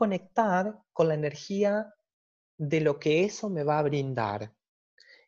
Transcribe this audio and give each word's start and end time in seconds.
conectar 0.00 0.82
con 0.94 1.08
la 1.08 1.14
energía 1.14 1.94
de 2.56 2.80
lo 2.80 2.98
que 2.98 3.22
eso 3.22 3.50
me 3.50 3.64
va 3.64 3.78
a 3.78 3.82
brindar. 3.82 4.50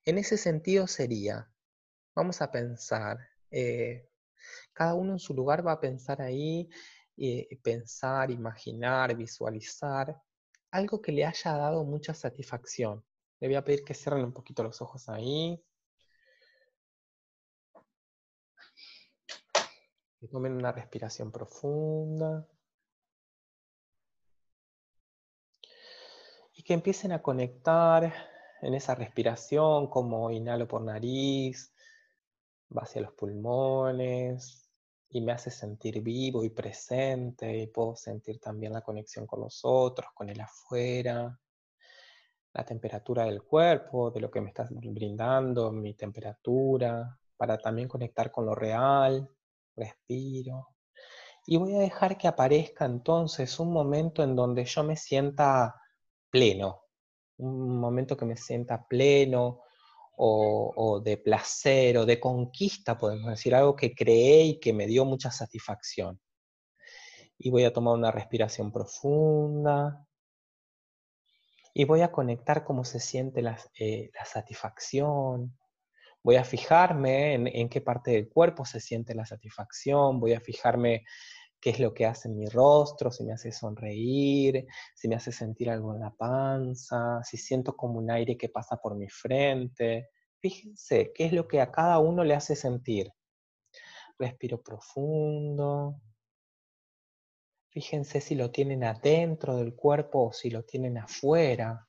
En 0.07 0.17
ese 0.17 0.39
sentido 0.39 0.87
sería, 0.87 1.53
vamos 2.17 2.41
a 2.41 2.51
pensar, 2.51 3.19
eh, 3.51 4.09
cada 4.73 4.95
uno 4.95 5.13
en 5.13 5.19
su 5.19 5.35
lugar 5.35 5.61
va 5.67 5.73
a 5.73 5.81
pensar 5.81 6.23
ahí, 6.23 6.71
eh, 7.19 7.61
pensar, 7.63 8.31
imaginar, 8.31 9.15
visualizar 9.15 10.19
algo 10.71 11.03
que 11.03 11.13
le 11.13 11.27
haya 11.27 11.53
dado 11.53 11.85
mucha 11.85 12.15
satisfacción. 12.15 13.05
Le 13.41 13.49
voy 13.49 13.57
a 13.57 13.65
pedir 13.65 13.85
que 13.85 13.93
cierren 13.93 14.25
un 14.25 14.33
poquito 14.33 14.63
los 14.63 14.81
ojos 14.81 15.07
ahí. 15.11 15.63
Que 20.19 20.29
tomen 20.29 20.55
una 20.55 20.73
respiración 20.73 21.31
profunda. 21.31 22.49
Que 26.65 26.75
empiecen 26.75 27.13
a 27.13 27.23
conectar 27.23 28.13
en 28.61 28.75
esa 28.75 28.95
respiración, 28.95 29.89
como 29.89 30.31
inhalo 30.31 30.69
por 30.69 30.83
nariz, 30.83 31.75
va 32.77 32.83
hacia 32.83 33.03
los 33.03 33.13
pulmones 33.13 34.71
y 35.09 35.21
me 35.21 35.33
hace 35.33 35.51
sentir 35.51 36.01
vivo 36.01 36.45
y 36.45 36.51
presente 36.51 37.59
y 37.59 37.67
puedo 37.67 37.97
sentir 37.97 38.39
también 38.41 38.73
la 38.73 38.81
conexión 38.81 39.27
con 39.27 39.41
los 39.41 39.61
otros, 39.65 40.11
con 40.15 40.29
el 40.29 40.41
afuera, 40.41 41.39
la 42.55 42.65
temperatura 42.65 43.25
del 43.25 43.43
cuerpo, 43.43 44.11
de 44.11 44.21
lo 44.21 44.31
que 44.31 44.41
me 44.41 44.49
estás 44.49 44.69
brindando, 44.71 45.73
mi 45.73 45.95
temperatura, 45.95 47.19
para 47.37 47.59
también 47.59 47.89
conectar 47.89 48.31
con 48.31 48.47
lo 48.47 48.55
real, 48.55 49.29
respiro. 49.77 50.69
Y 51.45 51.57
voy 51.57 51.75
a 51.75 51.81
dejar 51.81 52.17
que 52.17 52.29
aparezca 52.29 52.85
entonces 52.85 53.59
un 53.59 53.73
momento 53.73 54.23
en 54.23 54.37
donde 54.37 54.65
yo 54.65 54.85
me 54.85 54.97
sienta 54.97 55.82
pleno, 56.33 56.87
un 57.37 57.79
momento 57.79 58.17
que 58.17 58.25
me 58.25 58.37
sienta 58.37 58.87
pleno 58.89 59.61
o, 60.17 61.01
de 61.05 61.17
placer 61.19 61.99
o 61.99 62.07
de 62.07 62.19
conquista, 62.19 62.99
podemos 62.99 63.31
decir, 63.31 63.55
algo 63.55 63.77
que 63.77 63.95
creé 63.95 64.45
y 64.45 64.61
que 64.61 64.73
me 64.73 64.87
dio 64.87 65.05
mucha 65.05 65.31
satisfacción. 65.31 66.21
Y 67.39 67.51
voy 67.51 67.65
a 67.65 67.73
tomar 67.73 67.95
una 67.95 68.11
respiración 68.11 68.73
profunda 68.73 70.07
y 71.75 71.85
voy 71.85 72.03
a 72.03 72.13
conectar 72.13 72.65
cómo 72.65 72.85
se 72.85 73.01
siente 73.01 73.43
la, 73.43 73.59
eh, 73.79 74.11
satisfacción. 74.25 75.59
Voy 76.23 76.37
a 76.37 76.45
fijarme 76.45 77.35
en, 77.35 77.47
en 77.49 77.69
qué 77.69 77.81
parte 77.81 78.13
del 78.13 78.29
cuerpo 78.29 78.65
se 78.65 78.81
siente 78.81 79.15
la 79.15 79.27
satisfacción, 79.27 80.21
voy 80.21 80.35
a 80.35 80.41
fijarme 80.41 81.05
qué 81.63 81.71
es 81.71 81.79
lo 81.79 81.95
que 81.95 82.07
hace 82.07 82.29
en 82.29 82.37
mi 82.37 82.49
rostro, 82.49 83.13
si 83.13 83.23
me 83.23 83.33
hace 83.33 83.53
sonreír, 83.53 84.67
si 84.97 85.07
me 85.07 85.15
hace 85.15 85.31
sentir 85.31 85.71
algo 85.71 85.95
en 85.95 86.01
la 86.01 86.11
panza, 86.11 87.23
si 87.23 87.37
siento 87.37 87.77
como 87.77 88.01
un 88.01 88.11
aire 88.11 88.37
que 88.37 88.49
pasa 88.49 88.79
por 88.79 88.97
mi 88.97 89.09
frente. 89.09 90.11
Fíjense 90.41 91.13
qué 91.15 91.27
es 91.27 91.33
lo 91.33 91.47
que 91.47 91.61
a 91.61 91.71
cada 91.71 92.01
uno 92.01 92.25
le 92.25 92.35
hace 92.35 92.57
sentir. 92.57 93.13
Respiro 94.19 94.61
profundo. 94.61 96.01
Fíjense 97.71 98.21
si 98.21 98.35
lo 98.35 98.51
tienen 98.51 98.83
adentro 98.83 99.57
del 99.57 99.77
cuerpo 99.77 100.27
o 100.27 100.33
si 100.33 100.51
lo 100.51 100.65
tienen 100.65 100.99
afuera, 100.99 101.89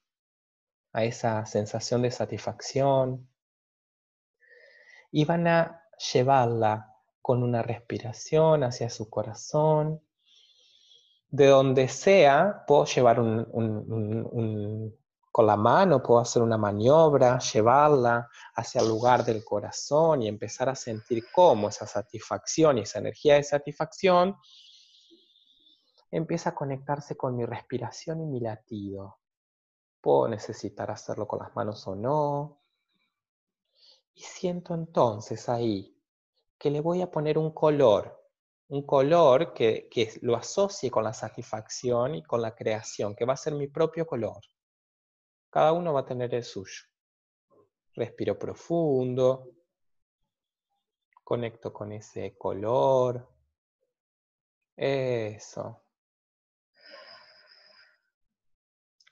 a 0.94 1.04
esa 1.04 1.48
sensación 1.48 2.04
de 2.04 2.12
satisfacción. 2.12 3.28
Y 5.10 5.26
van 5.26 5.48
a 5.48 5.84
llevarla 6.14 6.93
con 7.24 7.42
una 7.42 7.64
respiración 7.64 8.64
hacia 8.66 8.90
su 8.90 9.10
corazón. 9.10 10.04
De 11.30 11.48
donde 11.48 11.88
sea, 11.88 12.66
puedo 12.68 12.86
llevar 12.86 13.16
con 13.16 14.94
la 15.48 15.56
mano, 15.56 16.04
puedo 16.04 16.20
hacer 16.20 16.44
una 16.44 16.58
maniobra, 16.58 17.40
llevarla 17.40 18.30
hacia 18.56 18.82
el 18.82 18.90
lugar 18.90 19.24
del 19.24 19.44
corazón 19.44 20.22
y 20.22 20.28
empezar 20.28 20.68
a 20.68 20.76
sentir 20.76 21.24
cómo 21.34 21.70
esa 21.70 21.88
satisfacción 21.88 22.78
y 22.78 22.82
esa 22.82 23.00
energía 23.00 23.36
de 23.36 23.44
satisfacción 23.44 24.36
empieza 26.12 26.50
a 26.50 26.56
conectarse 26.56 27.16
con 27.16 27.38
mi 27.38 27.46
respiración 27.46 28.22
y 28.22 28.26
mi 28.26 28.42
latido. 28.42 29.20
Puedo 30.02 30.28
necesitar 30.28 30.92
hacerlo 30.92 31.26
con 31.26 31.40
las 31.40 31.56
manos 31.56 31.88
o 31.88 31.96
no. 31.96 32.60
Y 34.14 34.22
siento 34.22 34.76
entonces 34.76 35.48
ahí 35.48 35.93
que 36.64 36.72
le 36.72 36.80
voy 36.80 37.02
a 37.02 37.12
poner 37.12 37.38
un 37.38 37.52
color, 37.52 38.26
un 38.70 38.86
color 38.86 39.54
que, 39.54 39.90
lo 40.22 40.38
asocie 40.38 40.90
con 40.90 41.04
la 41.04 41.14
satisfacción 41.14 42.16
y 42.16 42.24
con 42.24 42.42
la 42.42 42.56
creación, 42.56 43.18
que 43.18 43.26
va 43.26 43.34
a 43.34 43.36
ser 43.36 43.54
mi 43.54 43.68
propio 43.68 44.08
color. 44.08 44.40
Cada 45.50 45.74
uno 45.74 45.92
va 45.92 46.00
a 46.00 46.06
tener 46.06 46.34
el 46.34 46.46
suyo. 46.46 46.84
Respiro 47.96 48.40
profundo, 48.40 49.50
conecto 51.22 51.74
con 51.74 51.92
ese 51.92 52.38
color. 52.38 53.28
Eso. 54.78 55.82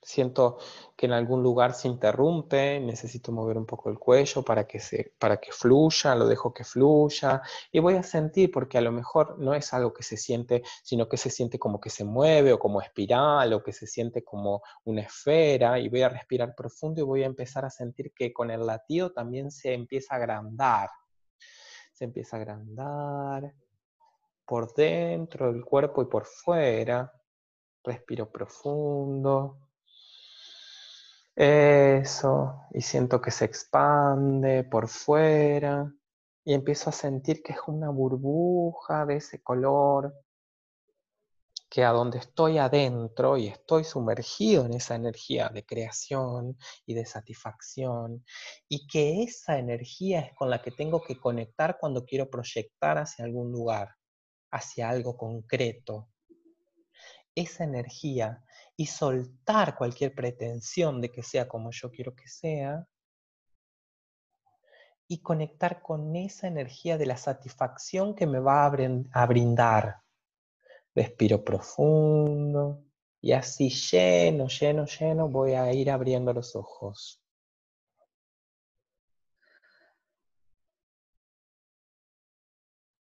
Siento 0.01 0.57
que 1.01 1.07
en 1.07 1.13
algún 1.13 1.41
lugar 1.41 1.73
se 1.73 1.87
interrumpe, 1.87 2.79
necesito 2.79 3.31
mover 3.31 3.57
un 3.57 3.65
poco 3.65 3.89
el 3.89 3.97
cuello 3.97 4.43
para 4.43 4.67
que, 4.67 4.79
se, 4.79 5.15
para 5.17 5.37
que 5.37 5.51
fluya, 5.51 6.13
lo 6.13 6.27
dejo 6.27 6.53
que 6.53 6.63
fluya 6.63 7.41
y 7.71 7.79
voy 7.79 7.95
a 7.95 8.03
sentir 8.03 8.51
porque 8.51 8.77
a 8.77 8.81
lo 8.81 8.91
mejor 8.91 9.39
no 9.39 9.55
es 9.55 9.73
algo 9.73 9.93
que 9.93 10.03
se 10.03 10.15
siente, 10.15 10.61
sino 10.83 11.09
que 11.09 11.17
se 11.17 11.31
siente 11.31 11.57
como 11.57 11.79
que 11.79 11.89
se 11.89 12.03
mueve 12.03 12.53
o 12.53 12.59
como 12.59 12.81
espiral 12.81 13.51
o 13.51 13.63
que 13.63 13.73
se 13.73 13.87
siente 13.87 14.23
como 14.23 14.61
una 14.83 15.01
esfera 15.01 15.79
y 15.79 15.89
voy 15.89 16.03
a 16.03 16.09
respirar 16.09 16.53
profundo 16.53 17.01
y 17.01 17.03
voy 17.03 17.23
a 17.23 17.25
empezar 17.25 17.65
a 17.65 17.71
sentir 17.71 18.13
que 18.13 18.31
con 18.31 18.51
el 18.51 18.63
latido 18.63 19.11
también 19.11 19.49
se 19.49 19.73
empieza 19.73 20.13
a 20.13 20.17
agrandar. 20.17 20.91
Se 21.93 22.03
empieza 22.03 22.37
a 22.37 22.41
agrandar 22.41 23.55
por 24.45 24.71
dentro 24.75 25.51
del 25.51 25.65
cuerpo 25.65 26.03
y 26.03 26.05
por 26.05 26.27
fuera. 26.27 27.11
Respiro 27.83 28.31
profundo. 28.31 29.70
Eso, 31.35 32.61
y 32.73 32.81
siento 32.81 33.21
que 33.21 33.31
se 33.31 33.45
expande 33.45 34.63
por 34.63 34.87
fuera 34.87 35.91
y 36.43 36.53
empiezo 36.53 36.89
a 36.89 36.93
sentir 36.93 37.41
que 37.41 37.53
es 37.53 37.59
una 37.67 37.89
burbuja 37.89 39.05
de 39.05 39.17
ese 39.17 39.41
color, 39.41 40.13
que 41.69 41.85
a 41.85 41.91
donde 41.91 42.17
estoy 42.19 42.57
adentro 42.57 43.37
y 43.37 43.47
estoy 43.47 43.85
sumergido 43.85 44.65
en 44.65 44.73
esa 44.73 44.95
energía 44.95 45.47
de 45.49 45.65
creación 45.65 46.57
y 46.85 46.93
de 46.95 47.05
satisfacción, 47.05 48.25
y 48.67 48.85
que 48.87 49.23
esa 49.23 49.57
energía 49.57 50.19
es 50.19 50.33
con 50.35 50.49
la 50.49 50.61
que 50.61 50.71
tengo 50.71 51.01
que 51.01 51.17
conectar 51.17 51.77
cuando 51.79 52.03
quiero 52.03 52.29
proyectar 52.29 52.97
hacia 52.97 53.23
algún 53.23 53.53
lugar, 53.53 53.95
hacia 54.51 54.89
algo 54.89 55.15
concreto. 55.15 56.10
Esa 57.35 57.63
energía 57.63 58.43
y 58.75 58.87
soltar 58.87 59.75
cualquier 59.77 60.13
pretensión 60.13 61.01
de 61.01 61.11
que 61.11 61.23
sea 61.23 61.47
como 61.47 61.71
yo 61.71 61.91
quiero 61.91 62.15
que 62.15 62.27
sea 62.27 62.87
y 65.07 65.21
conectar 65.21 65.81
con 65.81 66.15
esa 66.15 66.47
energía 66.47 66.97
de 66.97 67.05
la 67.05 67.17
satisfacción 67.17 68.15
que 68.15 68.25
me 68.25 68.39
va 68.39 68.65
a 68.65 69.25
brindar. 69.25 69.97
Respiro 70.95 71.43
profundo 71.43 72.85
y 73.19 73.33
así 73.33 73.69
lleno, 73.69 74.47
lleno, 74.47 74.85
lleno 74.85 75.27
voy 75.27 75.53
a 75.53 75.73
ir 75.73 75.91
abriendo 75.91 76.31
los 76.31 76.55
ojos. 76.55 77.21